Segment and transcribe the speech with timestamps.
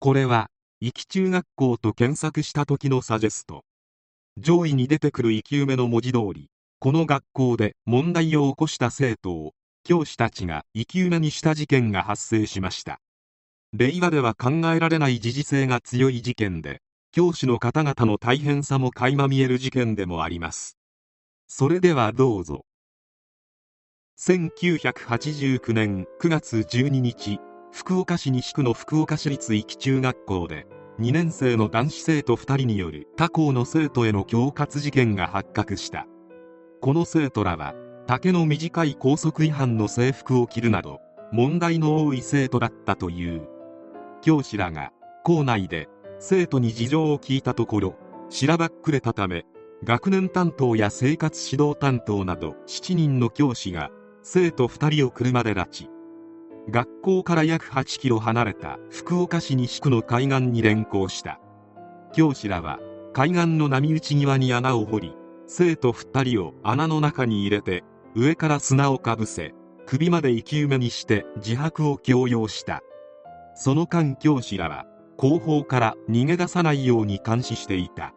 [0.00, 0.48] これは、
[0.80, 3.64] 壱岐中学校と検索した時のサジェスト。
[4.36, 13.00] 上位に出てくる生き埋めの文字通り、この学校で問題を起こした生徒を、教師たちが生き埋めにした事件が発生しました。
[13.72, 16.80] 令和では考えられない時事性が強い事件で、
[17.10, 20.78] 教師の方々の大変さも垣間見える事件でもあります。
[21.48, 22.64] それではどうぞ。
[24.20, 27.40] 1989年9月12日、
[27.78, 30.66] 福岡市西区の福岡市立壱岐中学校で、
[30.98, 36.08] 2年生の男子生徒2人による他校の生徒への恐喝事件が発覚した。
[36.80, 37.74] この生徒らは、
[38.08, 40.98] 丈の短い校則違反の制服を着るなど、
[41.30, 43.48] 問題の多い生徒だったという。
[44.22, 44.90] 教師らが
[45.22, 45.88] 校内で
[46.18, 47.94] 生徒に事情を聞いたところ
[48.28, 49.46] しらばっくれたため
[49.84, 53.90] 学年担当や生活指導担当など7人の教師が
[54.24, 55.86] 生徒2人を車で拉致
[56.70, 61.40] 学校から約8キロ離れた福岡市西区の海岸に連行した。
[62.12, 62.78] 教師らは
[63.14, 65.14] 海岸の波打ち際に穴を掘り
[65.46, 69.54] 生徒2人を穴の中に入れて上から砂をかぶせ
[69.86, 72.82] 首まで生き埋めにして自白を強要した。
[73.54, 74.84] その間教師らは
[75.16, 78.12] 後方から逃げ出さないように監視していた。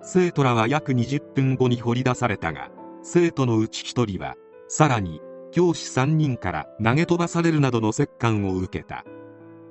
[0.00, 2.70] 生徒らは約20分後に掘り出されたが
[3.02, 4.34] 生徒のうち1人は
[4.68, 5.20] さらに
[5.54, 9.04] 教師3人から投げ飛ばされるなどの折檻を受けた。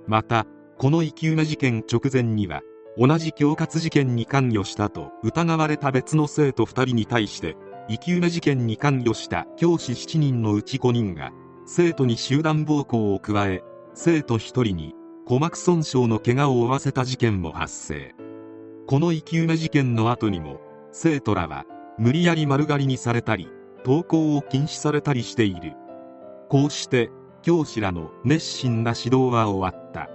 [0.08, 0.46] また
[0.78, 2.62] この生き埋め事件直前には
[2.98, 7.58] 同じ恐喝事件に関与したと疑われた別の生徒2人に対して
[7.90, 11.34] 生き埋め事件に関与した教師7人のうち5人が
[11.66, 13.62] 生徒に集団暴行を加え
[13.94, 18.16] 生徒1人に鼓膜損傷の怪我を負わせた事件も発生。
[18.88, 20.62] この生き埋め事件の後にも
[20.94, 21.66] 生徒らは
[21.98, 23.50] 無理やり丸刈りにされたり
[23.86, 25.74] 登校を禁止されたりしている。
[26.50, 27.10] こうして
[27.42, 30.10] 教師らの熱心な指導は終わった。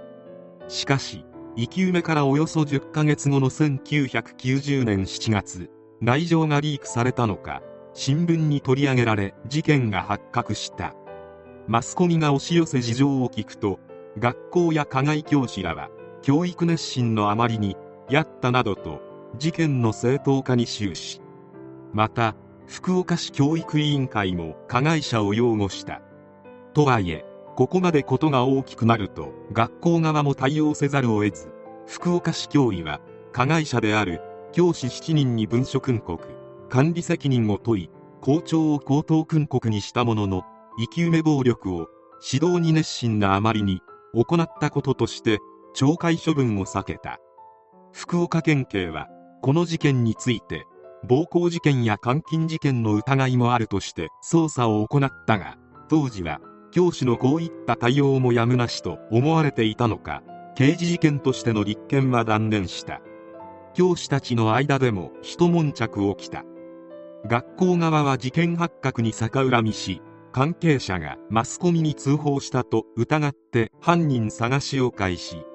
[0.67, 5.69] しかし生き埋めからおよそ10ヶ月後の1990年7月
[6.01, 7.61] 内情がリークされたのか
[7.93, 10.93] 新聞に取り上げられ事件が発覚した。
[11.67, 13.79] マスコミが押し寄せ事情を聞くと
[14.17, 15.89] 学校や課外教師らは
[16.21, 17.75] 教育熱心のあまりに
[18.09, 19.01] やったなどと
[19.37, 21.21] 事件の正当化に終始。
[21.93, 22.35] また
[22.69, 26.03] 福岡市教育委員会も加害者を擁護した。
[26.75, 27.25] とはいえ
[27.55, 31.49] ここまでことが大きくなると学校側も対応せざるを得ず
[31.87, 33.01] 福岡市教委は
[33.33, 34.21] 加害者である
[34.51, 36.23] 教師7人に文書訓告
[36.69, 37.89] 管理責任を問い
[38.21, 40.43] 校長を口頭訓告にしたものの
[40.77, 41.87] 生き埋め暴力を
[42.21, 43.81] 指導に熱心なあまりに
[44.13, 45.39] 行ったこととして
[45.75, 47.17] 懲戒処分を避けた。
[47.93, 49.07] 福岡県警は
[49.41, 50.65] この事件について
[51.07, 55.57] 暴行事件や監禁事件の疑いもあるとして捜査を行ったが
[55.89, 60.21] 当時は教師のこういった対応もやむなしと思われていたのか
[60.59, 63.01] 刑事事件としての立件は断念した。
[63.73, 66.43] 教師たちの間でも一悶着起きた。
[67.25, 70.01] 学校側は事件発覚に逆恨みし
[70.33, 75.45] 関係者がマスコミに通報したと疑って犯人探しを開始。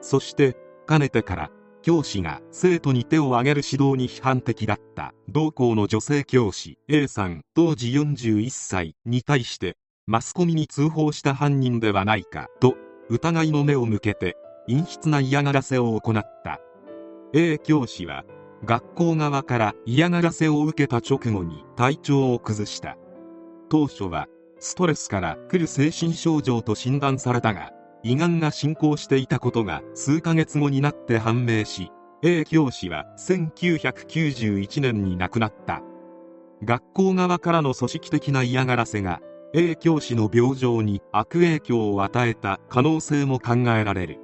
[0.00, 0.56] そして
[0.86, 1.50] かねてから
[1.82, 5.12] 教師が生徒に手を挙げる指導に批判的だった。
[5.28, 7.42] 同校の女性教師 A さん。
[7.54, 9.76] 当時41歳に対して
[10.06, 12.76] マスコミに通報した犯人ではないかと
[13.08, 14.36] 疑いの目を向けて
[14.68, 16.60] 陰湿な嫌がらせを行った。
[17.34, 18.24] A 教師は
[18.64, 22.96] 学校側から嫌がらせを受けた直後に体調を崩した。
[23.68, 24.28] 当初は
[24.60, 27.72] ストレスから来る精神症状と診断されたが
[28.04, 31.90] 胃がんが進行していたことが数ヶ月後になって判明し
[32.22, 35.82] A 教師は1991年に亡くなった。
[36.64, 39.20] 学校側からの組織的な嫌がらせが
[39.54, 44.20] A 教師の病状に悪影響を与えた可能性も考えられる。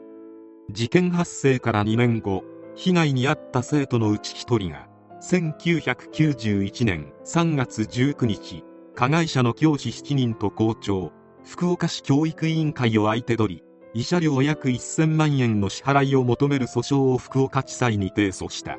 [0.71, 4.87] 事件発生から2年後被害に遭った生徒のうち1人が
[5.23, 8.65] 1991年3月19日
[8.95, 11.13] 加害者の教師7人と校長
[11.45, 13.63] 福岡市教育委員会を相手取り
[13.95, 18.79] 慰謝料約1000万円の支払いを求める訴訟を福岡地裁に提訴した。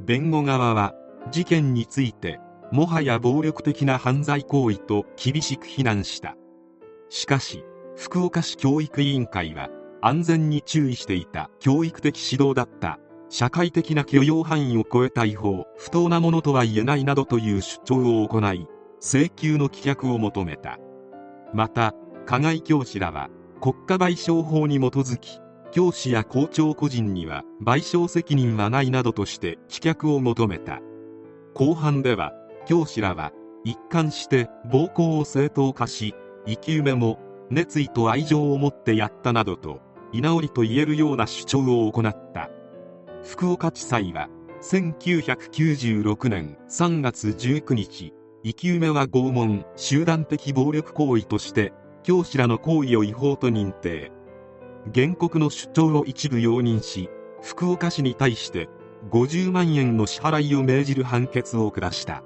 [0.00, 0.94] 弁護側は
[1.30, 2.40] 事件について
[2.72, 6.36] もはや暴力的な犯罪行為と厳しく非難した。
[7.10, 7.64] しかし
[7.96, 9.68] 福岡市教育委員会は
[10.00, 18.66] 安全に注意していた教育的指導だった社会的な許容範囲を超えた違法不当なものとは言えないなどという主張を行い
[19.00, 20.78] 請求の棄却を求めた。
[21.52, 21.94] また
[22.24, 23.28] 加害教師らは
[23.62, 25.38] 国家賠償法に基づき
[25.70, 30.80] 教師や校長個人には賠償責任はないなどとして棄却を求めた。
[31.54, 32.32] 後半では
[32.66, 33.30] 教師らは
[33.62, 36.12] 一貫して暴行を正当化し
[36.44, 37.20] 生き埋めも
[37.50, 39.78] 熱意と愛情を持ってやったなどと
[40.12, 42.50] 居直りと言えるような主張を行った。
[43.22, 44.28] 福岡地裁は
[44.60, 48.12] 1996年3月19日
[48.42, 54.10] 生き埋めは拷問集団的暴力行為として教師らの行為を違法と認定。
[54.92, 57.08] 原告の主張を一部容認し
[57.40, 58.68] 福岡市に対して
[59.10, 62.22] 50万円の支払いを命じる判決を下した。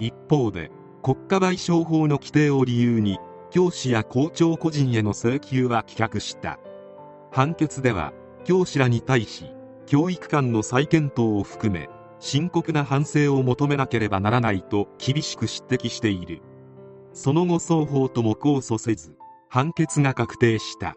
[0.00, 0.70] 一方で
[1.02, 3.18] 国家賠償法の規定を理由に
[3.50, 6.58] 教師や校長個人への請求は棄却した。
[7.30, 8.12] 判決では
[8.44, 9.46] 教師らに対し
[9.86, 11.88] 教育官の再検討を含め
[12.18, 15.54] 深刻な反省を求めなければならないと厳しく指
[15.84, 16.42] 摘している。
[17.16, 19.16] その後双方とも控訴せず
[19.48, 20.94] 判決が確定した。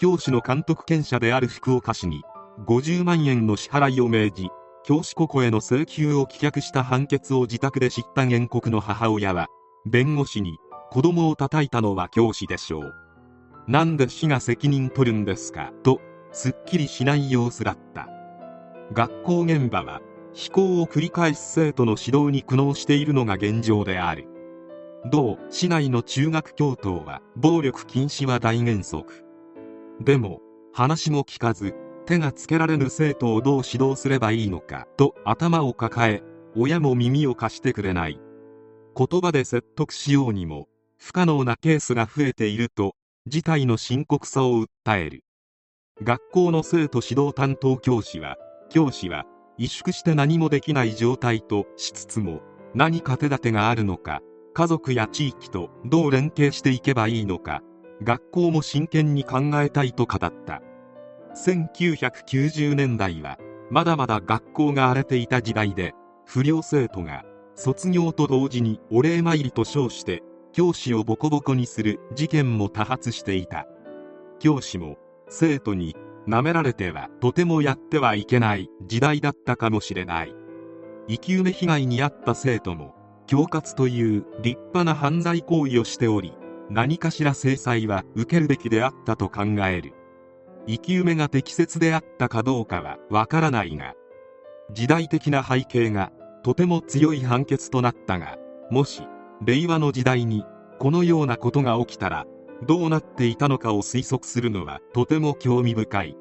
[0.00, 2.22] 教師の監督権者である福岡市に
[2.66, 4.48] 50万円の支払いを命じ
[4.84, 9.48] 教師個々への請求を棄却した判決を自宅で知った原告の母親は
[9.84, 10.56] 弁護士に
[10.90, 12.94] 子供を叩いたのは教師でしょう。
[13.68, 16.00] なんで市が責任取るんですかと
[16.32, 18.08] すっきりしない様子だった。
[18.94, 20.00] 学校現場は
[20.32, 24.26] 非行を繰り返す生徒の指導に苦悩しているのが現状である。
[25.10, 29.24] 同市内の中学教頭は暴力禁止は大原則。
[30.00, 30.40] でも
[30.72, 31.74] 話も聞かず
[32.06, 36.22] 手がつけられぬ生徒をどう指導すればいいのかと頭を抱え
[36.56, 38.18] 親も耳を貸してくれない。
[38.96, 40.68] 言葉で説得しようにも
[40.98, 42.94] 不可能なケースが増えていると
[43.26, 45.24] 事態の深刻さを訴える。
[46.02, 48.36] 学校の生徒指導担当教師は
[48.70, 49.26] 教師は
[49.58, 52.40] 萎縮して何もできない状態としつつも
[52.74, 54.20] 何か手立てがあるのか
[54.54, 57.60] 家族や地域とどう連携していけばいいのか
[58.02, 60.62] 学校も真剣に考えたいと語った。
[61.36, 63.38] 1990年代は
[63.70, 65.92] まだまだ学校が荒れていた時代で
[66.24, 67.24] 不良生徒が
[67.56, 70.22] 卒業と同時にお礼参りと称して
[70.52, 73.66] 教師をボコボコにする事件も多発していた。
[74.38, 74.98] 教師も
[75.28, 75.96] 生徒に
[76.28, 80.34] 舐められてはとてもやってはいけない時代だったかもしれない。
[81.08, 82.93] 生き埋め被害に遭った生徒も
[83.30, 86.34] 恐喝という立派な犯罪行為をしており
[86.70, 89.92] 何かしら制裁は受けるべきであったと考える。
[90.66, 93.94] 生き埋めが適切であったかどうかはわからないが
[94.72, 96.10] 時代的な背景が
[96.42, 98.38] とても強い判決となったが
[98.70, 99.02] もし
[99.44, 100.44] 令和の時代に
[100.78, 102.26] このようなことが起きたら
[102.66, 106.16] どうなっていたのかを推測するのはとても興味深い。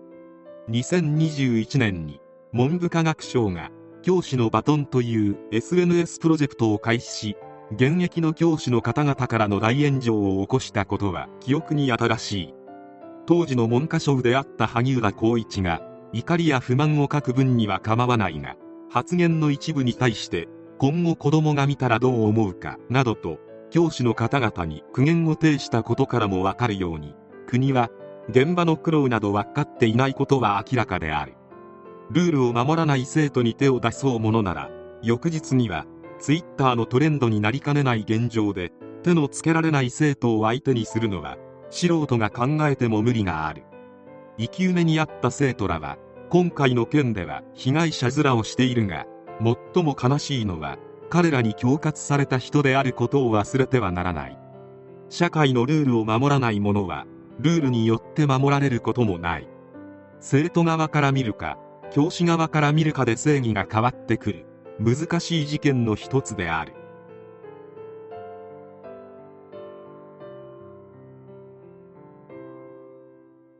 [0.70, 2.20] 2021年に
[2.52, 3.70] 文部科学省が
[4.04, 7.38] 教師のバトンという SNS プロジェクトを開始し
[7.72, 12.54] 現役の教師の方々からの大炎上を起こしたことは記憶に新しい。
[13.26, 18.58] 当時の文科省であった萩生田光一が怒りや不満を書く分には構わないが
[18.90, 23.38] 発言の一部に対して今後子供が見たらどう思うかなどと
[23.72, 27.16] 教師の方々に苦言を呈したことからもわかるように
[27.48, 27.90] 国は
[28.28, 31.36] 現場の苦労など分かっていないことは明らかである。
[32.12, 34.70] ルールを守らない生徒に手を出そうものなら
[35.02, 35.86] 翌日には
[36.20, 38.72] ツイッターのトレンドになりかねない現状で
[39.04, 41.38] 手のつけられない生徒を相手にするのは
[41.70, 43.64] 素人が考えても無理がある。
[44.38, 45.98] 生き埋めにあった生徒らは
[46.30, 49.06] 今回の件では被害者面をしているが
[49.74, 50.78] 最も悲しいのは
[51.10, 54.40] 彼らに恐喝された人であることを忘れてはならない。
[55.10, 57.06] 社会のルールを守らない者は
[57.40, 59.48] ルールによって守られることもない。
[60.20, 61.58] 生徒側から見るか
[61.94, 64.46] 教師側から見るかで正義が変わってくる。
[64.80, 66.74] 難しい事件の一つである。